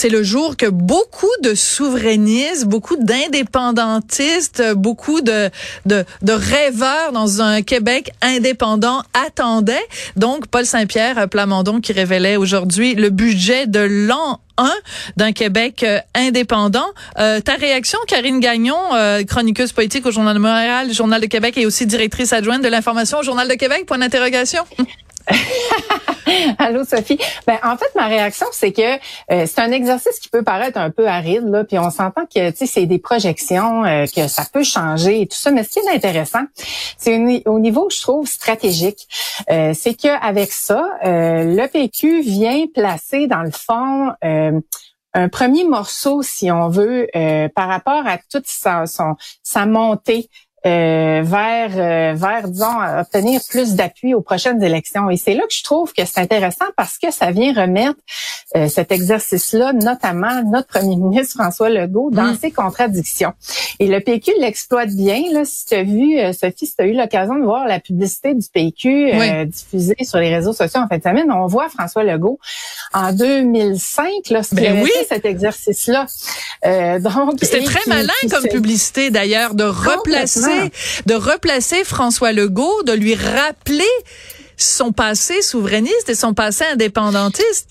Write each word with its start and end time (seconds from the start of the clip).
C'est 0.00 0.08
le 0.08 0.22
jour 0.22 0.56
que 0.56 0.64
beaucoup 0.64 1.26
de 1.42 1.54
souverainistes, 1.54 2.64
beaucoup 2.64 2.96
d'indépendantistes, 2.96 4.62
beaucoup 4.74 5.20
de, 5.20 5.50
de, 5.84 6.06
de, 6.22 6.32
rêveurs 6.32 7.12
dans 7.12 7.42
un 7.42 7.60
Québec 7.60 8.10
indépendant 8.22 9.02
attendaient. 9.12 9.86
Donc, 10.16 10.46
Paul 10.46 10.64
Saint-Pierre 10.64 11.28
Plamondon 11.28 11.82
qui 11.82 11.92
révélait 11.92 12.36
aujourd'hui 12.36 12.94
le 12.94 13.10
budget 13.10 13.66
de 13.66 13.80
l'an 13.80 14.40
1 14.56 14.72
d'un 15.18 15.32
Québec 15.32 15.82
euh, 15.82 15.98
indépendant. 16.14 16.88
Euh, 17.18 17.40
ta 17.40 17.56
réaction, 17.56 17.98
Karine 18.06 18.40
Gagnon, 18.40 18.78
euh, 18.94 19.22
chroniqueuse 19.24 19.72
politique 19.72 20.06
au 20.06 20.10
Journal 20.10 20.34
de 20.34 20.40
Montréal, 20.40 20.94
Journal 20.94 21.20
de 21.20 21.26
Québec 21.26 21.58
et 21.58 21.66
aussi 21.66 21.84
directrice 21.84 22.32
adjointe 22.32 22.62
de 22.62 22.68
l'information 22.68 23.18
au 23.18 23.22
Journal 23.22 23.48
de 23.48 23.54
Québec, 23.54 23.84
point 23.84 23.98
d'interrogation. 23.98 24.64
Allô 26.58 26.84
Sophie. 26.84 27.18
Ben 27.46 27.58
en 27.62 27.76
fait 27.76 27.92
ma 27.94 28.06
réaction 28.06 28.46
c'est 28.52 28.72
que 28.72 28.96
euh, 29.32 29.46
c'est 29.46 29.58
un 29.60 29.72
exercice 29.72 30.18
qui 30.20 30.28
peut 30.28 30.42
paraître 30.42 30.78
un 30.78 30.90
peu 30.90 31.08
aride 31.08 31.48
là, 31.48 31.64
puis 31.64 31.78
on 31.78 31.90
s'entend 31.90 32.26
que 32.26 32.50
tu 32.50 32.56
sais 32.56 32.66
c'est 32.66 32.86
des 32.86 32.98
projections 32.98 33.84
euh, 33.84 34.06
que 34.06 34.28
ça 34.28 34.44
peut 34.52 34.62
changer 34.62 35.22
et 35.22 35.26
tout 35.26 35.36
ça, 35.36 35.50
mais 35.50 35.64
ce 35.64 35.70
qui 35.70 35.78
est 35.80 35.90
intéressant, 35.90 36.44
c'est 36.96 37.16
au 37.46 37.58
niveau 37.58 37.88
je 37.90 38.00
trouve 38.00 38.26
stratégique, 38.26 39.08
euh, 39.50 39.72
c'est 39.74 39.94
que 39.94 40.08
avec 40.22 40.52
ça, 40.52 40.84
le 41.02 41.66
PQ 41.66 42.22
vient 42.22 42.66
placer 42.72 43.26
dans 43.26 43.42
le 43.42 43.50
fond 43.50 44.12
un 45.12 45.28
premier 45.28 45.64
morceau, 45.64 46.22
si 46.22 46.50
on 46.50 46.68
veut, 46.68 47.08
par 47.54 47.68
rapport 47.68 48.06
à 48.06 48.18
toute 48.30 48.46
sa, 48.46 48.86
son, 48.86 49.16
sa 49.42 49.66
montée 49.66 50.28
euh, 50.66 51.22
vers 51.24 51.70
euh, 51.74 52.12
vers 52.14 52.46
disons 52.46 52.82
obtenir 52.98 53.40
plus 53.48 53.76
d'appui 53.76 54.12
aux 54.12 54.20
prochaines 54.20 54.62
élections. 54.62 55.08
Et 55.08 55.16
c'est 55.16 55.32
là 55.32 55.44
que 55.44 55.54
je 55.54 55.64
trouve 55.64 55.94
que 55.94 56.04
c'est 56.04 56.20
intéressant 56.20 56.66
parce 56.76 56.98
que 56.98 57.10
ça 57.10 57.30
vient 57.30 57.54
remettre 57.54 57.98
euh, 58.56 58.68
cet 58.68 58.92
exercice-là 58.92 59.72
notamment 59.72 60.42
notre 60.44 60.66
premier 60.66 60.96
ministre 61.08 61.42
François 61.42 61.70
Legault 61.70 62.10
dans 62.10 62.34
mm. 62.34 62.38
ses 62.38 62.50
contradictions. 62.50 63.32
Et 63.78 63.86
le 63.86 64.00
PQ 64.00 64.32
l'exploite 64.38 64.90
bien 64.90 65.22
là 65.32 65.46
si 65.46 65.64
tu 65.64 65.74
as 65.76 65.82
vu 65.82 66.18
Sophie 66.34 66.66
si 66.66 66.76
tu 66.76 66.82
as 66.82 66.86
eu 66.88 66.92
l'occasion 66.92 67.36
de 67.36 67.44
voir 67.44 67.66
la 67.66 67.80
publicité 67.80 68.34
du 68.34 68.46
PQ 68.52 69.12
diffusée 69.46 69.96
sur 70.02 70.18
les 70.18 70.28
réseaux 70.28 70.52
sociaux 70.52 70.82
en 70.82 70.88
fin 70.88 70.98
de 70.98 71.02
semaine 71.02 71.32
on 71.32 71.46
voit 71.46 71.70
François 71.70 72.04
Legault 72.04 72.38
en 72.92 73.14
2005 73.14 74.08
lorsqu'il 74.30 74.58
ben 74.58 74.82
oui. 74.82 74.90
cet 75.08 75.24
exercice-là. 75.24 76.04
Donc 76.98 77.38
c'était 77.40 77.64
très 77.64 77.80
malin 77.86 78.12
comme 78.30 78.46
publicité 78.46 79.10
d'ailleurs 79.10 79.54
de 79.54 79.64
replacer 79.64 80.49
de 81.06 81.14
replacer 81.14 81.84
François 81.84 82.32
Legault, 82.32 82.82
de 82.84 82.92
lui 82.92 83.14
rappeler 83.14 83.84
son 84.56 84.92
passé 84.92 85.42
souverainiste 85.42 86.08
et 86.08 86.14
son 86.14 86.34
passé 86.34 86.64
indépendantiste. 86.72 87.68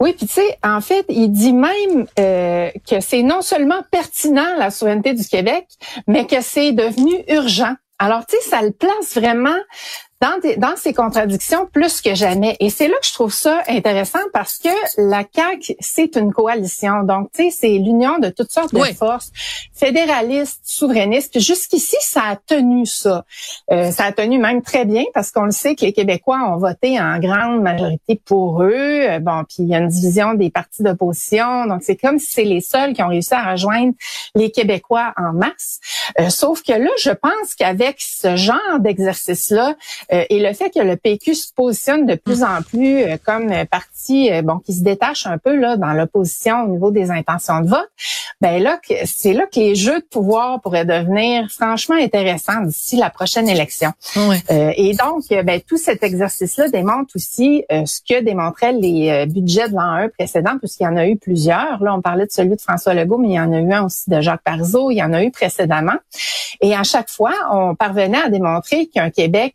Oui, 0.00 0.14
puis 0.14 0.26
tu 0.26 0.34
sais, 0.34 0.58
en 0.64 0.80
fait, 0.80 1.04
il 1.08 1.28
dit 1.28 1.52
même 1.52 2.06
euh, 2.18 2.70
que 2.88 2.98
c'est 3.00 3.22
non 3.22 3.40
seulement 3.40 3.84
pertinent 3.92 4.56
la 4.58 4.72
souveraineté 4.72 5.14
du 5.14 5.24
Québec, 5.24 5.66
mais 6.08 6.26
que 6.26 6.40
c'est 6.40 6.72
devenu 6.72 7.12
urgent. 7.28 7.74
Alors, 8.00 8.26
tu 8.26 8.36
sais, 8.36 8.50
ça 8.50 8.62
le 8.62 8.72
place 8.72 9.14
vraiment 9.14 9.58
dans, 10.22 10.38
dans 10.58 10.76
ces 10.76 10.94
contradictions 10.94 11.66
plus 11.66 12.00
que 12.00 12.14
jamais. 12.14 12.56
Et 12.60 12.70
c'est 12.70 12.86
là 12.86 12.94
que 13.00 13.06
je 13.06 13.12
trouve 13.12 13.34
ça 13.34 13.60
intéressant 13.66 14.20
parce 14.32 14.56
que 14.58 14.68
la 14.96 15.24
CAQ, 15.34 15.74
c'est 15.80 16.14
une 16.16 16.32
coalition. 16.32 17.02
Donc, 17.02 17.30
tu 17.34 17.44
sais, 17.44 17.50
c'est 17.50 17.78
l'union 17.78 18.18
de 18.18 18.28
toutes 18.28 18.52
sortes 18.52 18.72
de 18.72 18.84
forces, 18.94 19.32
fédéralistes, 19.74 20.60
souverainistes. 20.62 21.32
Puis 21.32 21.40
jusqu'ici, 21.40 21.96
ça 22.00 22.22
a 22.30 22.36
tenu 22.36 22.86
ça. 22.86 23.24
Euh, 23.72 23.90
ça 23.90 24.04
a 24.04 24.12
tenu 24.12 24.38
même 24.38 24.62
très 24.62 24.84
bien 24.84 25.02
parce 25.12 25.32
qu'on 25.32 25.44
le 25.44 25.50
sait 25.50 25.74
que 25.74 25.84
les 25.84 25.92
Québécois 25.92 26.38
ont 26.52 26.56
voté 26.56 27.00
en 27.00 27.18
grande 27.18 27.60
majorité 27.60 28.20
pour 28.24 28.62
eux. 28.62 28.70
Euh, 28.72 29.18
bon, 29.18 29.42
puis 29.42 29.64
il 29.64 29.68
y 29.68 29.74
a 29.74 29.78
une 29.78 29.88
division 29.88 30.34
des 30.34 30.50
partis 30.50 30.84
d'opposition. 30.84 31.66
Donc, 31.66 31.82
c'est 31.82 31.96
comme 31.96 32.20
si 32.20 32.30
c'est 32.30 32.44
les 32.44 32.60
seuls 32.60 32.92
qui 32.92 33.02
ont 33.02 33.08
réussi 33.08 33.34
à 33.34 33.50
rejoindre 33.50 33.92
les 34.36 34.52
Québécois 34.52 35.12
en 35.16 35.32
masse. 35.32 35.80
Euh, 36.20 36.28
sauf 36.28 36.62
que 36.62 36.72
là, 36.72 36.90
je 37.00 37.10
pense 37.10 37.56
qu'avec 37.58 37.96
ce 37.98 38.36
genre 38.36 38.78
d'exercice-là, 38.78 39.74
et 40.28 40.40
le 40.40 40.52
fait 40.52 40.70
que 40.70 40.80
le 40.80 40.96
PQ 40.96 41.34
se 41.34 41.52
positionne 41.54 42.06
de 42.06 42.14
plus 42.14 42.42
en 42.42 42.62
plus 42.62 43.02
euh, 43.02 43.16
comme 43.24 43.52
parti 43.70 44.30
bon 44.42 44.58
qui 44.58 44.72
se 44.74 44.82
détache 44.82 45.26
un 45.26 45.38
peu 45.38 45.56
là 45.56 45.76
dans 45.76 45.92
l'opposition 45.92 46.64
au 46.64 46.68
niveau 46.68 46.90
des 46.90 47.10
intentions 47.10 47.60
de 47.60 47.68
vote, 47.68 47.88
ben 48.40 48.62
là 48.62 48.78
c'est 49.04 49.32
là 49.32 49.46
que 49.46 49.58
les 49.58 49.74
jeux 49.74 50.00
de 50.00 50.04
pouvoir 50.04 50.60
pourraient 50.60 50.84
devenir 50.84 51.48
franchement 51.50 51.96
intéressants 51.96 52.62
d'ici 52.62 52.96
la 52.96 53.10
prochaine 53.10 53.48
élection. 53.48 53.92
et 54.48 54.94
donc 54.94 55.24
ben 55.28 55.60
tout 55.60 55.76
cet 55.76 56.02
exercice-là 56.02 56.68
démontre 56.68 57.16
aussi 57.16 57.64
ce 57.70 58.00
que 58.00 58.22
démontraient 58.22 58.72
les 58.72 59.26
budgets 59.26 59.68
de 59.68 59.74
l'an 59.74 59.92
1 59.92 60.08
précédent 60.10 60.58
puisqu'il 60.58 60.84
y 60.84 60.86
en 60.86 60.96
a 60.96 61.06
eu 61.06 61.16
plusieurs. 61.16 61.82
Là 61.82 61.94
on 61.94 62.00
parlait 62.00 62.26
de 62.26 62.32
celui 62.32 62.56
de 62.56 62.60
François 62.60 62.94
Legault, 62.94 63.18
mais 63.18 63.28
il 63.28 63.34
y 63.34 63.40
en 63.40 63.52
a 63.52 63.60
eu 63.60 63.72
un 63.72 63.84
aussi 63.84 64.10
de 64.10 64.20
Jacques 64.20 64.42
Parizeau, 64.42 64.90
il 64.90 64.96
y 64.96 65.02
en 65.02 65.12
a 65.12 65.22
eu 65.22 65.30
précédemment. 65.30 65.96
Et 66.60 66.74
à 66.74 66.82
chaque 66.84 67.10
fois, 67.10 67.34
on 67.50 67.74
parvenait 67.74 68.22
à 68.22 68.28
démontrer 68.28 68.86
qu'un 68.86 69.10
Québec 69.10 69.54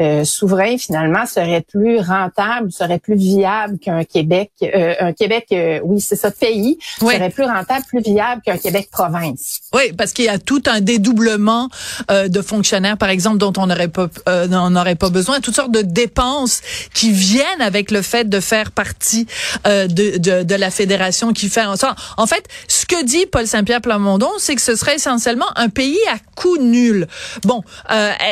euh, 0.00 0.22
souverain 0.24 0.78
finalement 0.78 1.26
serait 1.26 1.64
plus 1.68 1.98
rentable, 1.98 2.70
serait 2.70 3.00
plus 3.00 3.16
viable 3.16 3.80
qu'un 3.80 4.04
Québec, 4.04 4.52
euh, 4.62 4.94
un 5.00 5.12
Québec, 5.12 5.46
euh, 5.50 5.80
oui 5.82 6.00
c'est 6.00 6.14
ça, 6.14 6.30
pays 6.30 6.78
serait 7.00 7.30
plus 7.30 7.42
rentable, 7.42 7.84
plus 7.88 8.00
viable 8.02 8.40
qu'un 8.46 8.58
Québec 8.58 8.90
province. 8.92 9.58
Oui, 9.74 9.92
parce 9.98 10.12
qu'il 10.12 10.26
y 10.26 10.28
a 10.28 10.38
tout 10.38 10.62
un 10.66 10.80
dédoublement 10.80 11.68
de 12.08 12.42
fonctionnaires, 12.42 12.96
par 12.96 13.08
exemple, 13.08 13.38
dont 13.38 13.52
on 13.56 13.66
n'aurait 13.66 13.88
pas, 13.88 14.06
on 14.26 14.70
n'aurait 14.70 14.94
pas 14.94 15.10
besoin, 15.10 15.40
toutes 15.40 15.56
sortes 15.56 15.72
de 15.72 15.82
dépenses 15.82 16.60
qui 16.94 17.10
viennent 17.10 17.60
avec 17.60 17.90
le 17.90 18.02
fait 18.02 18.28
de 18.28 18.38
faire 18.38 18.70
partie 18.70 19.26
de, 19.64 20.18
de, 20.18 20.44
de, 20.44 20.54
la 20.54 20.70
fédération 20.70 21.32
qui 21.32 21.48
fait 21.48 21.64
en 21.64 21.76
sorte. 21.76 21.98
En 22.16 22.26
fait, 22.26 22.44
ce 22.68 22.86
que 22.86 23.04
dit 23.04 23.26
Paul 23.26 23.46
Saint-Pierre 23.46 23.80
Plamondon, 23.80 24.30
c'est 24.38 24.54
que 24.54 24.62
ce 24.62 24.76
serait 24.76 24.94
essentiellement 24.94 25.46
un 25.56 25.68
pays 25.68 25.98
à 26.12 26.18
coût 26.36 26.58
nul. 26.58 27.08
Bon, 27.44 27.62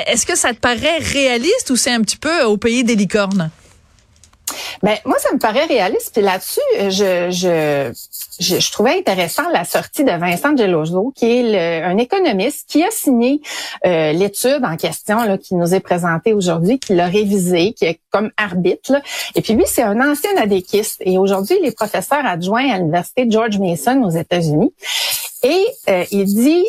est-ce 0.06 0.26
que 0.26 0.37
ça 0.37 0.55
te 0.55 0.60
paraît 0.60 0.99
réaliste? 0.99 1.56
Ou 1.71 1.77
c'est 1.77 1.93
un 1.93 2.03
petit 2.03 2.17
peu 2.17 2.44
au 2.44 2.56
pays 2.56 2.84
des 2.84 2.94
licornes? 2.94 3.50
Ben 4.83 4.97
moi, 5.05 5.19
ça 5.19 5.33
me 5.33 5.39
paraît 5.39 5.65
réaliste. 5.65 6.12
Puis 6.12 6.22
là-dessus, 6.22 6.61
je, 6.78 7.31
je, 7.31 7.93
je, 8.39 8.72
trouvais 8.72 8.97
intéressant 8.99 9.49
la 9.53 9.65
sortie 9.65 10.05
de 10.05 10.12
Vincent 10.12 10.56
Geloso, 10.56 11.12
qui 11.17 11.27
est 11.27 11.83
un 11.83 11.97
économiste 11.99 12.69
qui 12.69 12.84
a 12.84 12.91
signé 12.91 13.41
euh, 13.87 14.12
l'étude 14.12 14.62
en 14.65 14.77
question 14.77 15.22
là, 15.25 15.39
qui 15.39 15.55
nous 15.55 15.75
est 15.75 15.81
présentée 15.81 16.33
aujourd'hui, 16.33 16.78
qui 16.78 16.94
l'a 16.94 17.06
révisée, 17.06 17.73
qui 17.73 17.87
est 17.87 18.00
comme 18.11 18.31
arbitre. 18.37 18.93
Et 19.34 19.43
puis 19.43 19.55
lui, 19.55 19.65
c'est 19.67 19.83
un 19.83 20.00
ancien 20.00 20.37
adéquiste. 20.37 20.97
Et 21.00 21.19
aujourd'hui, 21.19 21.56
il 21.61 21.67
est 21.67 21.77
professeur 21.77 22.25
adjoint 22.25 22.71
à 22.71 22.78
l'université 22.78 23.27
George 23.28 23.59
Mason 23.59 24.03
aux 24.05 24.11
États-Unis. 24.11 24.73
Et 25.43 25.67
euh, 25.88 26.05
il 26.11 26.25
dit 26.25 26.65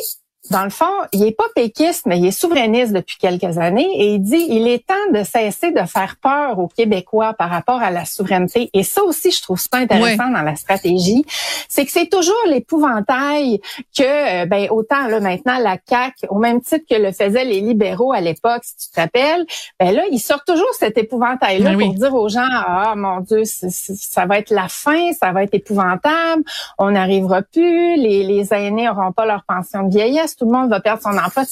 dans 0.50 0.64
le 0.64 0.70
fond, 0.70 0.86
il 1.12 1.24
est 1.24 1.36
pas 1.36 1.48
péquiste, 1.54 2.06
mais 2.06 2.18
il 2.18 2.26
est 2.26 2.30
souverainiste 2.30 2.92
depuis 2.92 3.16
quelques 3.18 3.58
années 3.58 3.88
et 3.94 4.14
il 4.14 4.20
dit 4.20 4.44
il 4.48 4.66
est 4.68 4.86
temps 4.86 4.94
de 5.12 5.22
cesser 5.22 5.72
de 5.72 5.84
faire 5.86 6.16
peur 6.22 6.58
aux 6.58 6.68
Québécois 6.68 7.34
par 7.34 7.50
rapport 7.50 7.80
à 7.82 7.90
la 7.90 8.04
souveraineté. 8.04 8.70
Et 8.72 8.82
ça 8.82 9.02
aussi, 9.02 9.30
je 9.30 9.42
trouve 9.42 9.58
ça 9.58 9.68
intéressant 9.74 10.30
dans 10.30 10.42
la 10.42 10.56
stratégie, 10.56 11.24
c'est 11.68 11.84
que 11.84 11.92
c'est 11.92 12.08
toujours 12.08 12.34
l'épouvantail 12.46 13.60
que, 13.96 14.42
euh, 14.42 14.46
ben 14.46 14.68
autant 14.70 15.06
là 15.06 15.20
maintenant 15.20 15.58
la 15.58 15.76
CAC, 15.76 16.14
au 16.30 16.38
même 16.38 16.60
titre 16.60 16.84
que 16.88 16.96
le 16.96 17.12
faisaient 17.12 17.44
les 17.44 17.60
libéraux 17.60 18.12
à 18.12 18.20
l'époque, 18.20 18.62
si 18.62 18.76
tu 18.76 18.90
te 18.90 19.00
rappelles, 19.00 19.44
ben 19.78 19.94
là 19.94 20.02
ils 20.10 20.20
sortent 20.20 20.46
toujours 20.46 20.72
cet 20.78 20.96
épouvantail 20.96 21.60
là 21.60 21.74
ben 21.74 21.86
pour 21.86 21.94
dire 21.94 22.14
aux 22.14 22.28
gens 22.28 22.48
ah 22.50 22.94
mon 22.96 23.20
Dieu, 23.20 23.42
ça 23.44 24.26
va 24.26 24.38
être 24.38 24.50
la 24.50 24.68
fin, 24.68 25.12
ça 25.12 25.32
va 25.32 25.42
être 25.42 25.54
épouvantable, 25.54 26.42
on 26.78 26.92
n'arrivera 26.92 27.42
plus, 27.42 27.96
les, 27.96 28.24
les 28.24 28.54
aînés 28.54 28.86
n'auront 28.86 29.12
pas 29.12 29.26
leur 29.26 29.44
pension 29.44 29.82
de 29.82 29.90
vieillesse 29.90 30.36
tout 30.38 30.44
le 30.44 30.52
monde 30.52 30.70
va 30.70 30.80
perdre 30.80 31.02
son 31.02 31.16
emploi. 31.18 31.44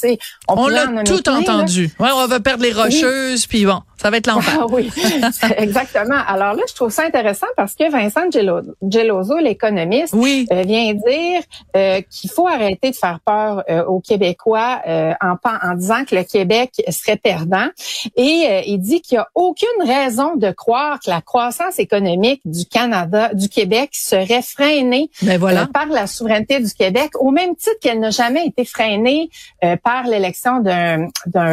on, 0.49 0.65
on 0.65 0.69
l'a 0.69 1.03
tout 1.05 1.29
entendu. 1.29 1.91
Ouais, 1.99 2.09
on 2.15 2.27
va 2.27 2.41
perdre 2.41 2.63
les 2.63 2.73
rocheuses, 2.73 3.47
puis 3.47 3.67
bon. 3.67 3.83
Ça 4.01 4.11
va 4.11 4.19
être 4.19 4.27
l'enfer. 4.27 4.59
Ah 4.61 4.67
oui, 4.71 4.91
exactement. 5.57 6.21
Alors 6.27 6.55
là, 6.55 6.63
je 6.69 6.75
trouve 6.75 6.91
ça 6.91 7.05
intéressant 7.05 7.47
parce 7.57 7.75
que 7.75 7.91
Vincent 7.91 8.29
Geloso, 8.83 9.39
l'économiste, 9.39 10.15
oui. 10.15 10.47
Euh, 10.53 10.63
vient 10.63 10.93
dire 10.93 11.43
euh, 11.77 12.01
qu'il 12.11 12.31
faut 12.31 12.47
arrêter 12.47 12.91
de 12.91 12.97
faire 12.97 13.21
peur 13.25 13.65
euh, 13.71 13.85
aux 13.85 14.01
Québécois 14.01 14.81
en, 14.87 15.37
en 15.45 15.75
disant 15.75 16.05
que 16.05 16.15
le 16.15 16.25
Québec 16.25 16.83
serait 16.91 17.17
perdant. 17.17 17.69
Et 18.17 18.63
il 18.67 18.79
dit 18.79 19.01
qu'il 19.01 19.17
n'y 19.17 19.23
a 19.23 19.29
aucune 19.35 19.67
raison 19.85 20.37
de 20.37 20.51
croire 20.51 21.01
que 21.01 21.11
la 21.11 21.21
croissance 21.21 21.79
économique 21.79 22.43
du 22.45 22.67
Canada, 22.67 23.31
du 23.33 23.49
Québec 23.49 23.91
serait 23.93 24.43
freinée 24.43 25.11
ben 25.23 25.39
voilà. 25.39 25.67
par 25.73 25.87
la 25.87 26.07
souveraineté 26.07 26.61
du 26.61 26.73
Québec, 26.73 27.13
au 27.19 27.31
même 27.31 27.57
titre 27.57 27.77
qu'elle 27.81 28.01
n'a 28.01 28.11
jamais 28.11 28.47
été 28.47 28.65
freinée 28.65 29.31
par 29.83 30.05
l'élection 30.07 30.61
d'un, 30.61 31.09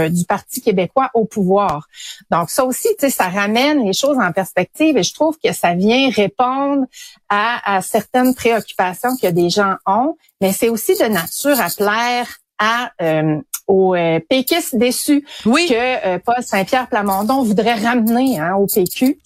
du 0.10 0.26
Parti 0.26 0.62
québécois 0.62 1.10
au 1.14 1.26
pouvoir. 1.26 1.88
Donc 2.34 2.50
ça 2.50 2.66
aussi, 2.66 2.88
tu 2.98 3.06
sais, 3.06 3.10
ça 3.12 3.30
ramène 3.30 3.86
les 3.86 3.94
choses 3.94 4.18
en 4.18 4.32
perspective 4.32 4.98
et 4.98 5.04
je 5.04 5.14
trouve 5.14 5.38
que 5.38 5.54
ça 5.54 5.76
vient 5.76 6.10
répondre 6.10 6.88
à, 7.30 7.76
à 7.76 7.82
certaines 7.84 8.34
préoccupations 8.34 9.16
que 9.22 9.28
des 9.28 9.52
gens 9.52 9.76
ont, 9.86 10.18
mais 10.42 10.52
c'est 10.52 10.70
aussi 10.70 10.98
de 10.98 11.06
nature 11.06 11.62
à 11.62 11.70
plaire 11.70 12.28
à 12.64 12.92
euh, 13.02 13.40
aux 13.68 13.96
euh, 13.96 14.20
péquistes 14.30 14.76
déçus 14.76 15.24
Oui. 15.46 15.68
que 15.70 15.74
euh, 15.76 16.20
Paul 16.24 16.36
Saint-Pierre 16.42 16.88
Plamondon 16.88 17.44
voudrait 17.44 17.76
ramener 17.76 18.38
hein, 18.40 18.56
au 18.56 18.68
PQ. 18.68 19.18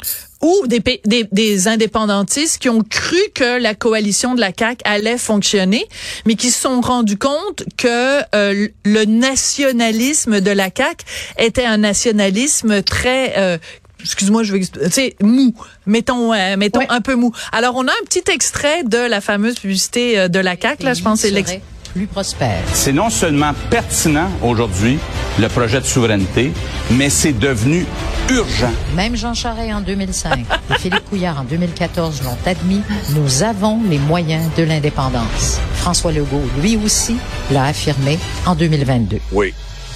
ou 0.44 0.68
des, 0.68 0.80
des, 1.06 1.28
des 1.32 1.68
indépendantistes 1.68 2.60
qui 2.60 2.70
ont 2.70 2.82
cru 2.88 3.18
que 3.34 3.60
la 3.60 3.74
coalition 3.74 4.36
de 4.36 4.40
la 4.40 4.52
CAQ 4.58 4.82
allait 4.86 5.18
fonctionner, 5.18 5.86
mais 6.28 6.36
qui 6.36 6.52
se 6.52 6.62
sont 6.62 6.82
rendus 6.82 7.18
compte 7.18 7.64
que 7.78 8.20
euh, 8.36 8.68
le 8.86 9.06
nationalisme 9.06 10.40
de 10.42 10.52
la 10.52 10.70
CAQ 10.76 11.04
était 11.40 11.66
un 11.66 11.78
nationalisme 11.78 12.82
très 12.84 13.34
euh, 13.38 13.58
Excuse-moi, 14.00 14.44
je 14.44 14.54
vais, 14.54 14.62
sais, 14.92 15.16
mou. 15.24 15.56
Mettons, 15.88 16.32
euh, 16.32 16.56
mettons 16.56 16.82
Ouais. 16.82 16.86
un 16.90 17.02
peu 17.02 17.16
mou. 17.16 17.32
Alors, 17.52 17.76
on 17.76 17.88
a 17.88 17.92
un 17.92 18.06
petit 18.06 18.24
extrait 18.32 18.84
de 18.84 19.00
la 19.00 19.22
fameuse 19.22 19.56
publicité 19.56 20.20
euh, 20.20 20.28
de 20.28 20.38
la 20.38 20.56
CAQ. 20.56 20.84
Là, 20.84 20.94
je 20.94 21.02
pense 21.02 21.22
c'est 21.22 21.32
l'ex- 21.32 21.50
serait 21.50 21.62
plus 21.98 22.06
prospère. 22.06 22.62
C'est 22.74 22.94
non 22.94 23.10
seulement 23.10 23.54
pertinent 23.72 24.30
aujourd'hui, 24.44 25.00
le 25.40 25.48
projet 25.48 25.82
de 25.82 25.86
souveraineté, 25.86 26.54
mais 26.92 27.10
c'est 27.10 27.34
devenu 27.34 27.88
urgent. 28.30 28.72
Même 28.96 29.16
Jean 29.16 29.34
Charest 29.34 29.74
en 29.74 29.82
2005 29.82 30.46
et 30.70 30.74
Philippe 30.76 31.10
Couillard 31.10 31.40
en 31.42 31.44
2014 31.44 32.22
l'ont 32.24 32.38
admis, 32.46 32.84
nous 33.16 33.42
avons 33.42 33.82
les 33.90 33.98
moyens 33.98 34.48
de 34.56 34.64
l'indépendance. 34.64 35.60
François 35.74 36.12
Legault, 36.12 36.46
lui 36.62 36.78
aussi, 36.78 37.18
l'a 37.50 37.66
affirmé 37.66 38.20
en 38.46 38.54
2022. 38.54 39.18
Oui. 39.32 39.54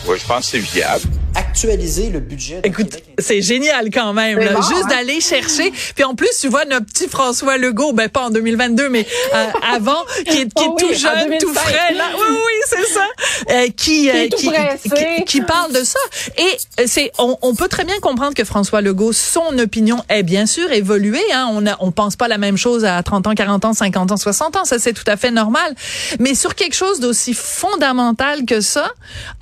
Oui, 0.07 0.18
je 0.19 0.25
pense 0.25 0.50
que 0.50 0.57
c'est 0.57 0.59
viable. 0.59 1.04
Actualiser 1.51 2.09
le 2.09 2.21
budget. 2.21 2.62
Écoute, 2.63 2.98
c'est 3.19 3.42
génial 3.42 3.89
quand 3.92 4.13
même. 4.13 4.39
Là. 4.39 4.53
bon, 4.53 4.62
Juste 4.62 4.86
hein? 4.86 4.88
d'aller 4.89 5.19
chercher. 5.19 5.71
Puis 5.95 6.03
en 6.06 6.15
plus, 6.15 6.30
tu 6.39 6.48
vois 6.48 6.63
notre 6.63 6.86
petit 6.86 7.09
François 7.09 7.57
Legault, 7.57 7.92
ben 7.92 8.07
pas 8.07 8.27
en 8.27 8.30
2022, 8.30 8.88
mais 8.88 9.06
euh, 9.36 9.45
avant, 9.74 10.01
qui 10.25 10.38
est, 10.38 10.53
qui 10.53 10.63
est 10.63 10.68
Oh 10.68 10.77
oui, 10.77 10.81
tout 10.81 10.94
jeune, 10.98 11.38
tout 11.39 11.48
2005. 11.48 11.59
frais. 11.59 11.94
Là. 11.94 12.06
Oui, 12.15 12.27
oui, 12.30 12.62
c'est 12.69 12.86
ça. 12.94 13.06
Euh, 13.51 13.68
qui, 13.75 14.09
euh, 14.09 14.30
tout 14.30 14.38
qui, 14.38 14.48
pressé. 14.48 14.89
qui, 15.18 15.24
qui 15.25 15.42
parle 15.42 15.74
de 15.74 15.83
ça. 15.83 16.00
Et 16.38 16.42
euh, 16.80 16.83
c'est, 16.88 17.12
on, 17.18 17.38
on 17.42 17.54
peut 17.54 17.68
très 17.68 17.83
bien 17.83 18.00
comprendre 18.00 18.33
que 18.33 18.45
François 18.45 18.80
Legault, 18.80 19.12
son 19.12 19.57
opinion 19.59 20.01
est 20.07 20.24
bien 20.24 20.45
sûr 20.45 20.71
évoluée. 20.71 21.19
Hein. 21.33 21.50
On 21.51 21.68
a, 21.68 21.75
on 21.81 21.92
pense 21.92 22.15
pas 22.15 22.30
la 22.30 22.38
même 22.38 22.57
chose 22.57 22.86
à 22.86 23.04
30 23.04 23.27
ans, 23.27 23.36
40 23.36 23.65
ans, 23.65 23.74
50 23.74 24.12
ans, 24.13 24.18
60 24.18 24.56
ans. 24.56 24.63
Ça, 24.65 24.80
c'est 24.80 24.94
tout 24.94 25.04
à 25.07 25.18
fait 25.18 25.31
normal. 25.31 25.75
Mais 26.19 26.33
sur 26.33 26.56
quelque 26.56 26.75
chose 26.75 27.01
d'aussi 27.01 27.33
fondamental 27.33 28.45
que 28.45 28.62
ça, 28.62 28.89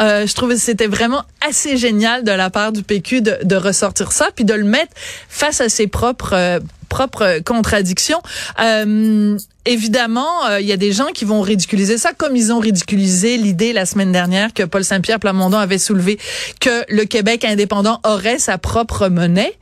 euh, 0.01 0.25
je 0.25 0.33
trouvais 0.33 0.55
que 0.55 0.62
c'était 0.62 0.88
vraiment 0.88 1.23
assez 1.47 1.77
génial 1.77 2.00
de 2.17 2.31
la 2.31 2.50
part 2.50 2.71
du 2.71 2.83
PQ 2.83 3.21
de, 3.21 3.56
ressortir 3.56 4.11
ça, 4.11 4.29
puis 4.35 4.45
de 4.45 4.53
le 4.53 4.63
mettre 4.63 4.94
face 5.27 5.61
à 5.61 5.69
ses 5.69 5.88
propres 5.88 6.33
euh, 6.33 6.59
propres 6.88 7.39
contradictions. 7.45 8.21
Euh, 8.59 9.38
évidemment, 9.65 10.47
euh, 10.47 10.59
il 10.59 10.65
y 10.65 10.71
a 10.71 10.77
des 10.77 10.91
gens 10.91 11.07
qui 11.13 11.23
vont 11.23 11.41
ridiculiser 11.41 12.00
ça, 12.00 12.13
comme 12.13 12.35
ils 12.35 12.51
ont 12.51 12.59
ridiculisé 12.59 13.38
l'idée 13.38 13.73
la 13.73 13.85
semaine 13.85 14.11
dernière 14.11 14.53
que 14.53 14.63
Paul 14.63 14.83
Saint-Pierre 14.83 15.19
Plamondon 15.19 15.57
avait 15.57 15.77
soulevé 15.77 16.17
que 16.59 16.83
le 16.89 17.06
Québec 17.06 17.45
indépendant 17.45 18.00
aurait 18.03 18.39
sa 18.39 18.57
propre 18.57 19.07
monnaie. 19.07 19.53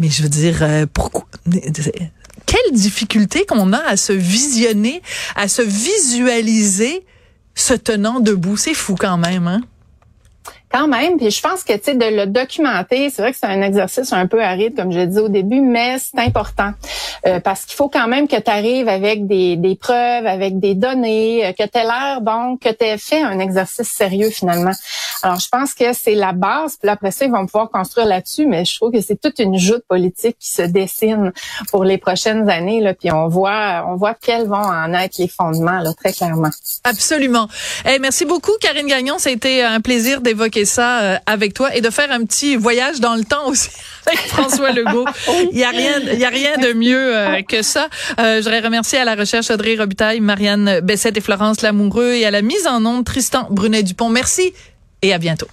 Mais 0.00 0.08
je 0.10 0.22
veux 0.22 0.28
dire, 0.28 0.66
pourquoi 0.92 1.26
Quelle 2.46 2.72
difficulté 2.72 3.46
qu'on 3.46 3.72
a 3.72 3.78
à 3.78 3.96
se 3.96 4.12
visionner, 4.12 5.02
à 5.36 5.46
se 5.46 5.62
visualiser 5.62 7.04
se 7.56 7.74
tenant 7.74 8.20
debout. 8.20 8.56
C'est 8.56 8.74
fou 8.74 8.94
quand 8.96 9.18
même, 9.18 9.48
hein? 9.48 9.62
Quand 10.76 10.88
même, 10.88 11.18
je 11.18 11.40
pense 11.40 11.64
que 11.64 11.72
tu 11.72 11.84
sais 11.84 11.94
de 11.94 12.04
le 12.04 12.26
documenter, 12.26 13.08
c'est 13.08 13.22
vrai 13.22 13.32
que 13.32 13.38
c'est 13.40 13.46
un 13.46 13.62
exercice 13.62 14.12
un 14.12 14.26
peu 14.26 14.42
aride 14.42 14.76
comme 14.76 14.92
je 14.92 14.98
l'ai 14.98 15.06
dit 15.06 15.20
au 15.20 15.30
début, 15.30 15.62
mais 15.62 15.96
c'est 15.98 16.20
important 16.20 16.72
Euh, 17.26 17.40
parce 17.40 17.64
qu'il 17.64 17.74
faut 17.74 17.88
quand 17.88 18.08
même 18.08 18.28
que 18.28 18.36
tu 18.36 18.50
arrives 18.50 18.88
avec 18.88 19.26
des, 19.26 19.56
des 19.56 19.74
preuves, 19.74 20.26
avec 20.26 20.60
des 20.60 20.74
données, 20.74 21.46
euh, 21.46 21.52
que 21.52 21.64
tu 21.64 21.78
aies 21.78 21.84
l'air 21.84 22.20
donc 22.20 22.60
que 22.60 22.68
tu 22.68 22.84
aies 22.84 22.98
fait 22.98 23.22
un 23.22 23.38
exercice 23.38 23.88
sérieux 23.88 24.30
finalement. 24.30 24.72
Alors 25.22 25.40
je 25.40 25.48
pense 25.48 25.72
que 25.72 25.92
c'est 25.94 26.14
la 26.14 26.32
base, 26.32 26.76
puis 26.76 26.90
après 26.90 27.10
ça 27.10 27.24
ils 27.24 27.32
vont 27.32 27.46
pouvoir 27.46 27.70
construire 27.70 28.06
là-dessus, 28.06 28.46
mais 28.46 28.64
je 28.66 28.76
trouve 28.76 28.92
que 28.92 29.00
c'est 29.00 29.18
toute 29.20 29.38
une 29.38 29.58
joute 29.58 29.82
politique 29.88 30.36
qui 30.38 30.50
se 30.50 30.62
dessine 30.62 31.32
pour 31.70 31.84
les 31.84 31.96
prochaines 31.96 32.50
années 32.50 32.80
là, 32.80 32.92
puis 32.92 33.10
on 33.10 33.28
voit 33.28 33.86
on 33.88 33.96
voit 33.96 34.14
quels 34.14 34.46
vont 34.46 34.56
en 34.84 34.92
être 34.92 35.16
les 35.16 35.28
fondements 35.28 35.80
là 35.80 35.92
très 35.94 36.12
clairement. 36.12 36.50
Absolument. 36.84 37.48
Eh, 37.88 37.98
merci 37.98 38.26
beaucoup, 38.26 38.52
Karine 38.60 38.86
Gagnon. 38.86 39.18
Ça 39.18 39.30
a 39.30 39.32
été 39.32 39.64
un 39.64 39.80
plaisir 39.80 40.20
d'évoquer 40.20 40.65
ça 40.66 41.00
euh, 41.00 41.16
avec 41.26 41.54
toi 41.54 41.74
et 41.74 41.80
de 41.80 41.90
faire 41.90 42.10
un 42.12 42.24
petit 42.24 42.56
voyage 42.56 43.00
dans 43.00 43.14
le 43.14 43.24
temps 43.24 43.46
aussi 43.48 43.70
avec 44.06 44.20
François 44.28 44.72
Legault. 44.72 45.06
Il 45.52 45.58
y 45.58 45.64
a 45.64 45.70
rien, 45.70 46.00
il 46.12 46.18
y 46.18 46.24
a 46.24 46.28
rien 46.28 46.58
de 46.58 46.72
mieux 46.72 47.16
euh, 47.16 47.42
que 47.42 47.62
ça. 47.62 47.88
Euh, 48.20 48.38
je 48.38 48.42
voudrais 48.42 48.60
remercier 48.60 48.98
à 48.98 49.04
la 49.04 49.14
recherche 49.14 49.50
Audrey 49.50 49.76
Robitaille, 49.76 50.20
Marianne 50.20 50.80
Bessette 50.80 51.16
et 51.16 51.20
Florence 51.20 51.62
Lamoureux 51.62 52.12
et 52.12 52.26
à 52.26 52.30
la 52.30 52.42
mise 52.42 52.66
en 52.66 52.84
onde 52.84 53.04
Tristan 53.04 53.48
Brunet-Dupont. 53.50 54.08
Merci 54.08 54.52
et 55.02 55.12
à 55.12 55.18
bientôt. 55.18 55.48